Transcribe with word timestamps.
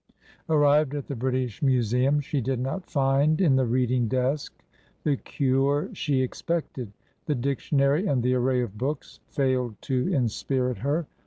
Ar 0.49 0.57
rived 0.57 0.95
at 0.95 1.05
the 1.05 1.15
British 1.15 1.61
Museum, 1.61 2.21
she 2.21 2.41
did 2.41 2.59
not 2.59 2.89
find 2.89 3.39
in 3.39 3.55
the 3.55 3.67
reading 3.67 4.07
desk 4.07 4.51
the 5.03 5.15
cure 5.15 5.91
she 5.93 6.23
expected; 6.23 6.91
the 7.27 7.35
dictionary 7.35 8.07
and 8.07 8.23
the 8.23 8.33
array 8.33 8.63
of 8.63 8.79
books 8.79 9.19
failed 9.27 9.79
to 9.81 10.11
inspirit 10.11 10.79
her. 10.79 11.05